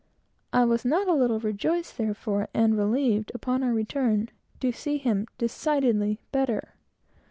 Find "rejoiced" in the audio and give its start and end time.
1.39-1.95